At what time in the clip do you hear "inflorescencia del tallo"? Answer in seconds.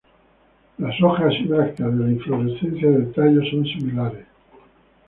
2.11-3.41